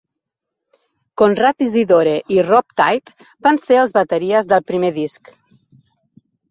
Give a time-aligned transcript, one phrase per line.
[1.21, 3.15] Conrad Isidore i Rob Tait
[3.49, 5.35] van ser els bateries del primer disc.